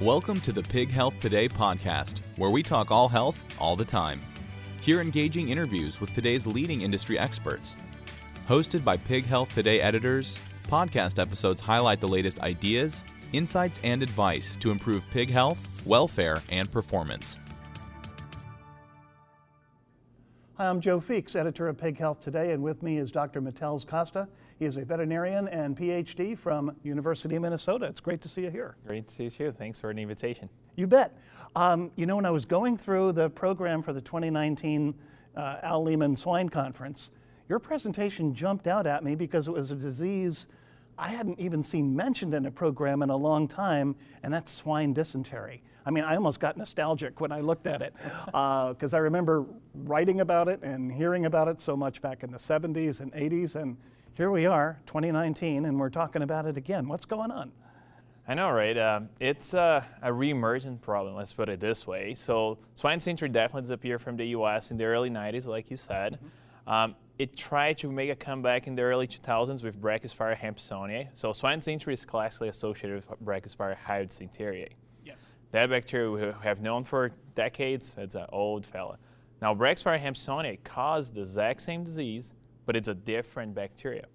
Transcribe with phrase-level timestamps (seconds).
[0.00, 4.20] Welcome to the Pig Health Today podcast, where we talk all health all the time.
[4.80, 7.76] Hear engaging interviews with today's leading industry experts.
[8.48, 10.36] Hosted by Pig Health Today editors,
[10.66, 16.72] podcast episodes highlight the latest ideas, insights, and advice to improve pig health, welfare, and
[16.72, 17.38] performance.
[20.56, 23.42] Hi, I'm Joe Feeks, editor of Pig Health Today, and with me is Dr.
[23.42, 24.28] Matheus Costa.
[24.56, 27.86] He is a veterinarian and PhD from University of Minnesota.
[27.86, 28.76] It's great to see you here.
[28.86, 29.50] Great to see you too.
[29.50, 30.48] Thanks for the invitation.
[30.76, 31.18] You bet.
[31.56, 34.94] Um, you know, when I was going through the program for the 2019
[35.36, 37.10] uh, Al Leman Swine Conference,
[37.48, 40.46] your presentation jumped out at me because it was a disease
[40.98, 44.92] I hadn't even seen mentioned in a program in a long time, and that's swine
[44.92, 45.62] dysentery.
[45.86, 47.94] I mean, I almost got nostalgic when I looked at it
[48.26, 49.44] because uh, I remember
[49.74, 53.56] writing about it and hearing about it so much back in the 70s and 80s.
[53.56, 53.76] And
[54.14, 56.88] here we are, 2019, and we're talking about it again.
[56.88, 57.52] What's going on?
[58.26, 58.76] I know, right?
[58.76, 62.14] Uh, it's a, a re-emergent problem, let's put it this way.
[62.14, 64.70] So swine dysentery definitely disappeared from the U.S.
[64.70, 66.14] in the early 90s, like you said.
[66.14, 66.26] Mm-hmm.
[66.66, 71.08] Um, it tried to make a comeback in the early 2000s with Brachyspira hampsonii.
[71.14, 74.70] So Swine's dysentery is classically associated with Brachyspira hyodysenteriae.
[75.04, 75.34] Yes.
[75.52, 78.98] That bacteria we have known for decades, it's an old fella.
[79.40, 82.34] Now, Brachyspira hampsonii caused the exact same disease,
[82.66, 84.06] but it's a different bacteria.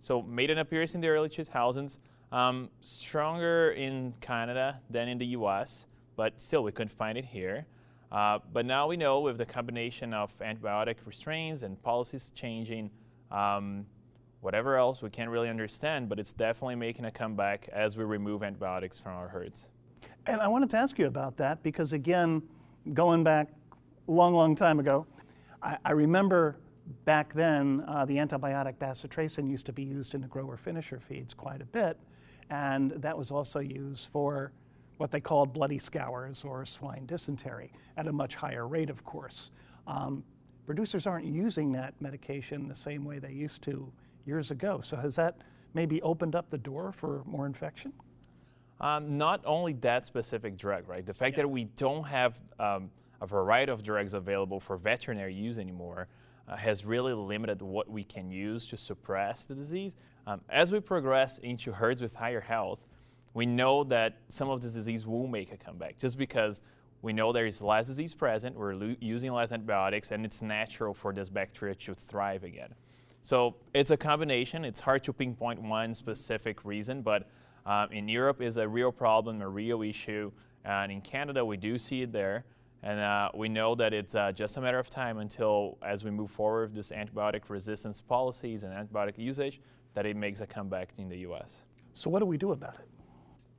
[0.00, 1.98] So made an appearance in the early 2000s,
[2.32, 7.66] um, stronger in Canada than in the US, but still we couldn't find it here.
[8.12, 12.90] Uh, but now we know with the combination of antibiotic restraints and policies changing,
[13.30, 13.86] um,
[14.42, 18.42] whatever else we can't really understand, but it's definitely making a comeback as we remove
[18.42, 19.70] antibiotics from our herds.
[20.26, 22.42] And I wanted to ask you about that because, again,
[22.92, 23.48] going back
[24.06, 25.06] a long, long time ago,
[25.62, 26.58] I, I remember
[27.06, 31.32] back then uh, the antibiotic bacitracin used to be used in the grower finisher feeds
[31.32, 31.96] quite a bit,
[32.50, 34.52] and that was also used for
[34.96, 39.50] what they called bloody scours or swine dysentery at a much higher rate, of course.
[39.86, 40.24] Um,
[40.66, 43.92] producers aren't using that medication the same way they used to
[44.24, 44.80] years ago.
[44.82, 45.38] So has that
[45.74, 47.92] maybe opened up the door for more infection?
[48.80, 51.04] Um, not only that specific drug, right?
[51.04, 51.44] The fact yeah.
[51.44, 56.08] that we don't have um, a variety of drugs available for veterinary use anymore
[56.48, 59.96] uh, has really limited what we can use to suppress the disease.
[60.26, 62.80] Um, as we progress into herds with higher health,
[63.34, 66.60] we know that some of this disease will make a comeback just because
[67.02, 71.12] we know there is less disease present, we're using less antibiotics, and it's natural for
[71.12, 72.74] this bacteria to thrive again.
[73.22, 74.64] So it's a combination.
[74.64, 77.28] It's hard to pinpoint one specific reason, but
[77.66, 80.30] um, in Europe is a real problem, a real issue,
[80.64, 82.44] and in Canada we do see it there.
[82.84, 86.10] And uh, we know that it's uh, just a matter of time until, as we
[86.10, 89.60] move forward with this antibiotic resistance policies and antibiotic usage,
[89.94, 91.64] that it makes a comeback in the U.S.
[91.94, 92.88] So what do we do about it?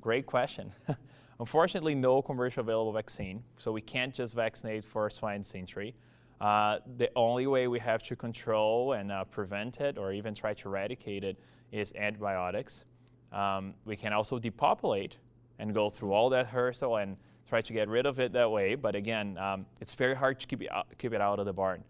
[0.00, 0.72] Great question.
[1.40, 5.94] Unfortunately, no commercial available vaccine, so we can't just vaccinate for swine dysentery.
[6.40, 10.54] Uh, the only way we have to control and uh, prevent it or even try
[10.54, 11.38] to eradicate it
[11.72, 12.84] is antibiotics.
[13.32, 15.16] Um, we can also depopulate
[15.58, 17.16] and go through all that hassle and
[17.48, 18.74] try to get rid of it that way.
[18.74, 21.52] But again, um, it's very hard to keep it out, keep it out of the
[21.52, 21.82] barn.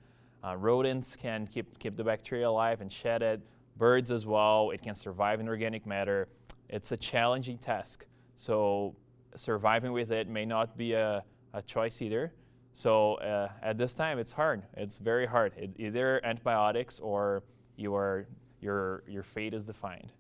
[0.42, 3.40] Uh, rodents can keep, keep the bacteria alive and shed it.
[3.76, 4.70] Birds as well.
[4.70, 6.28] It can survive in organic matter.
[6.68, 8.06] It's a challenging task.
[8.36, 8.94] So
[9.34, 11.24] surviving with it may not be a,
[11.54, 12.32] a choice either.
[12.72, 14.62] So uh, at this time, it's hard.
[14.76, 15.52] It's very hard.
[15.56, 17.42] It, either antibiotics or
[17.76, 18.26] your,
[18.60, 20.12] your, your fate is defined.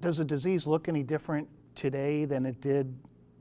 [0.00, 2.96] Does the disease look any different today than it did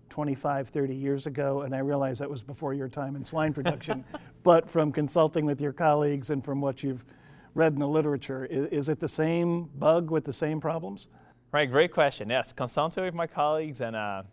[0.10, 1.62] 25, 30 years ago?
[1.62, 4.04] And I realize that was before your time in swine production,
[4.44, 7.06] but from consulting with your colleagues and from what you've
[7.54, 11.08] read in the literature, is, is, it the same bug with the same problems?
[11.56, 12.30] Right, great question.
[12.30, 14.24] Yes, consulting with my colleagues and, uh,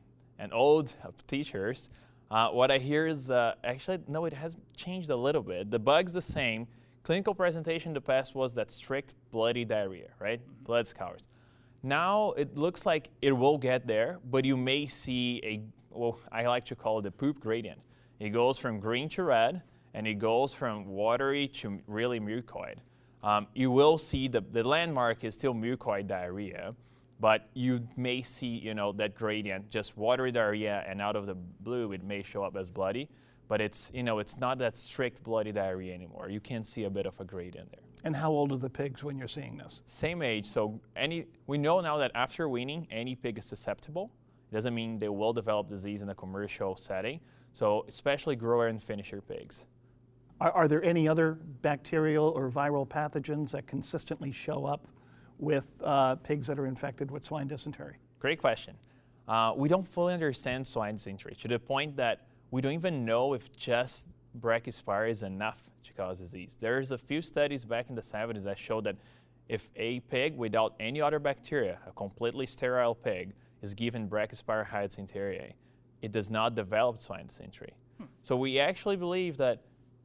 [0.41, 0.93] and old
[1.28, 1.88] teachers,
[2.33, 5.71] uh, what I hear is uh, actually, no, it has changed a little bit.
[5.71, 6.66] The bug's the same.
[7.05, 10.41] Clinical presentation in the past was that strict bloody diarrhea, right?
[10.41, 10.65] Mm-hmm.
[10.65, 11.28] Blood scours.
[11.84, 15.62] Now it looks like it will get there, but you may see a,
[15.96, 17.79] well, I like to call it the poop gradient.
[18.19, 19.62] It goes from green to red,
[19.94, 22.79] and it goes from watery to really mucoid.
[23.23, 26.75] Um, you will see the, the landmark is still mucoid diarrhea,
[27.22, 31.36] but you may see, you know, that gradient, just watery diarrhea, and out of the
[31.36, 33.08] blue, it may show up as bloody,
[33.46, 36.28] but it's, you know, it's not that strict bloody diarrhea anymore.
[36.28, 37.84] You can see a bit of a gradient there.
[38.02, 39.84] And how old are the pigs when you're seeing this?
[39.86, 40.46] Same age.
[40.46, 44.10] So any we know now that after weaning, any pig is susceptible.
[44.50, 47.20] It doesn't mean they will develop disease in a commercial setting.
[47.52, 49.69] So especially grower and finisher pigs.
[50.40, 54.88] Are, are there any other bacterial or viral pathogens that consistently show up
[55.43, 57.97] with uh, pigs that are infected with swine dysentery?
[58.21, 58.77] Great question.
[59.27, 63.35] uh, we don't fully understand swine dysentery to the point that we don't even know
[63.35, 64.09] if just
[64.41, 66.56] Brachyspira is enough to cause disease.
[66.61, 68.97] There's a few studies back in the 70s that showed that
[69.49, 75.53] if a pig without any other bacteria, a completely sterile pig, is given Brachyspira hyodysenteriae,
[76.03, 77.75] it does not develop swine dysentery.
[77.99, 78.05] Hmm.
[78.23, 79.62] So we actually believe that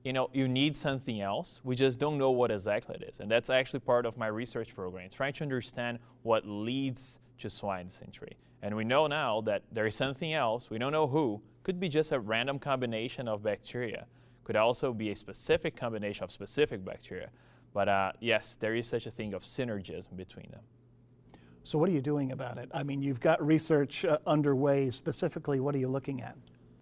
[0.07, 1.59] you know, you need something else.
[1.65, 3.19] We just don't know what exactly it is.
[3.19, 7.88] And that's actually part of my research program, trying to understand what leads to swine
[7.88, 8.38] dysentery.
[8.62, 11.89] And we know now that there is something else, we don't know who, could be
[11.89, 14.07] just a random combination of bacteria,
[14.45, 17.30] could also be a specific combination of specific bacteria.
[17.74, 20.62] But uh, yes, there is such a thing of synergism between them.
[21.65, 22.69] So, what are you doing about it?
[22.74, 24.89] I mean, you've got research uh, underway.
[24.89, 26.38] Specifically, what are you looking at?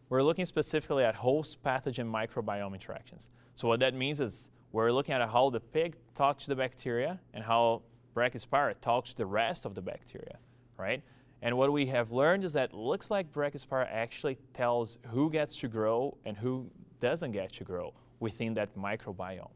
[0.10, 3.31] We're looking specifically at host pathogen microbiome interactions.
[3.56, 7.19] So, what that means is we're looking at how the pig talks to the bacteria
[7.34, 7.81] and how
[8.16, 10.38] Brachyspira talks to the rest of the bacteria,
[10.78, 11.02] right?
[11.42, 15.68] And what we have learned is that looks like Brachyspira actually tells who gets to
[15.68, 16.69] grow and who
[17.00, 19.52] doesn't get to grow within that microbiome.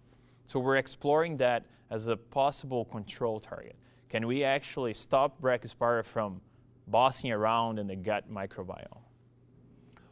[0.45, 3.75] So we're exploring that as a possible control target.
[4.09, 6.41] Can we actually stop Brachyspira from
[6.87, 9.01] bossing around in the gut microbiome?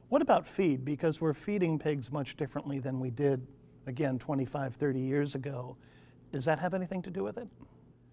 [0.10, 0.86] What about feed?
[0.86, 3.46] Because we're feeding pigs much differently than we did,
[3.88, 5.76] again, 25, 30 years ago.
[6.32, 7.48] Does that have anything to do with it?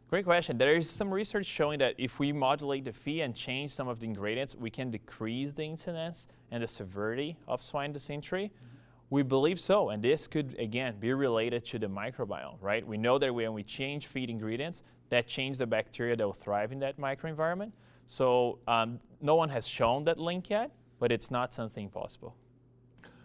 [0.09, 0.59] Great question.
[0.59, 4.01] There is some research showing that if we modulate the feed and change some of
[4.01, 8.53] the ingredients, we can decrease the incidence and the severity of swine dysentery.
[9.11, 12.87] We believe so, and this could again be related to the microbiome, right?
[12.87, 16.73] We know that when we change feed ingredients, that changes the bacteria that will thrive
[16.73, 17.73] in that microenvironment.
[18.07, 22.35] So um, no one has shown that link yet, but it's not something possible.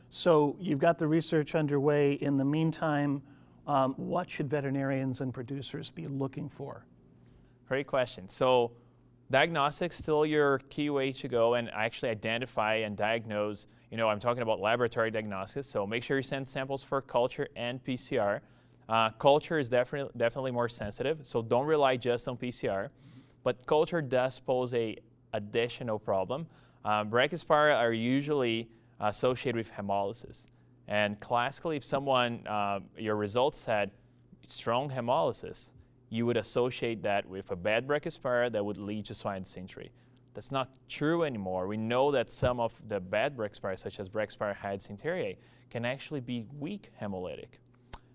[0.10, 2.14] So you've got the research underway.
[2.14, 3.22] In the meantime,
[3.68, 6.86] um, what should veterinarians and producers be looking for?
[7.68, 8.28] Great question.
[8.28, 8.72] So
[9.30, 13.68] diagnostics still your key way to go and actually identify and diagnose.
[13.92, 15.68] You know, I'm talking about laboratory diagnostics.
[15.68, 18.40] So make sure you send samples for culture and PCR.
[18.88, 22.90] Uh, culture is definitely definitely more sensitive, so don't rely just on PCR.
[23.44, 24.98] But culture does pose a
[25.32, 26.48] additional problem.
[26.86, 30.48] Um, are usually associated with hemolysis.
[30.88, 33.92] And classically, if someone, uh, your results had
[34.48, 35.72] strong hemolysis,
[36.10, 39.92] you would associate that with a bad Brachyspira that would lead to swine dysentery.
[40.34, 41.68] That's not true anymore.
[41.68, 45.38] We know that some of the bad Brachyspira, such as Brachyspira hyodysenteriae,
[45.70, 47.60] can actually be weak hemolytic.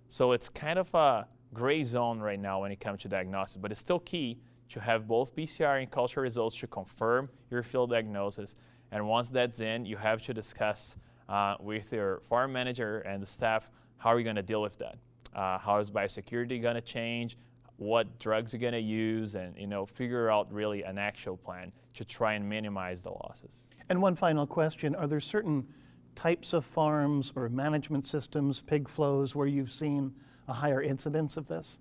[0.08, 3.70] So it's kind of a gray zone right now when it comes to diagnosis, but
[3.70, 4.38] it's still key
[4.70, 8.56] to have both PCR and culture results to confirm your field diagnosis.
[8.90, 10.96] And once that's in, you have to discuss
[11.28, 13.70] uh, with your farm manager and the staff
[14.04, 14.98] how are you going to deal with that.
[15.34, 17.38] Uh, how is biosecurity going to change?
[17.76, 21.72] What drugs you're going to use, and you know, figure out really an actual plan
[21.94, 23.66] to try and minimize the losses.
[23.88, 25.66] And one final question: Are there certain
[26.14, 30.14] types of farms or management systems, pig flows, where you've seen
[30.46, 31.80] a higher incidence of this?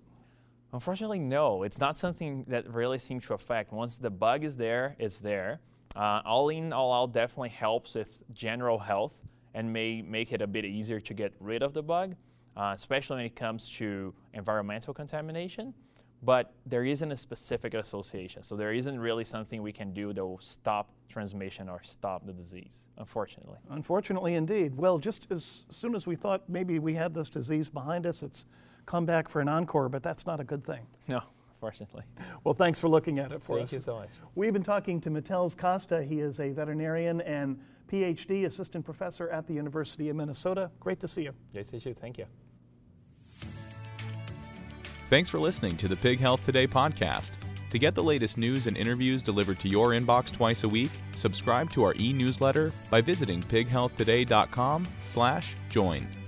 [0.74, 1.62] Unfortunately, no.
[1.62, 3.72] It's not something that really seems to affect.
[3.72, 5.60] Once the bug is there, it's there.
[5.94, 9.20] Uh, all in, all out definitely helps with general health
[9.54, 12.16] and may make it a bit easier to get rid of the bug,
[12.56, 15.72] uh, especially when it comes to environmental contamination.
[16.24, 18.42] But there isn't a specific association.
[18.42, 22.32] So there isn't really something we can do that will stop transmission or stop the
[22.32, 23.58] disease, unfortunately.
[23.70, 24.76] Unfortunately, indeed.
[24.76, 28.46] Well, just as soon as we thought maybe we had this disease behind us, it's
[28.86, 30.86] come back for an encore, but that's not a good thing.
[31.08, 31.22] No,
[31.56, 32.04] unfortunately.
[32.42, 33.70] Well, thanks for looking at it for Thank us.
[33.70, 34.08] Thank you so much.
[34.34, 36.02] We've been talking to Matheus Costa.
[36.02, 37.58] He is a veterinarian and
[37.90, 40.70] PhD assistant professor at the University of Minnesota.
[40.80, 41.32] Great to see you.
[41.52, 41.94] Great to see you.
[41.94, 42.26] Thank you.
[45.14, 47.34] Thanks for listening to the Pig Health Today podcast.
[47.70, 51.70] To get the latest news and interviews delivered to your inbox twice a week, subscribe
[51.70, 56.23] to our e-newsletter by visiting pighealthtoday.com/join.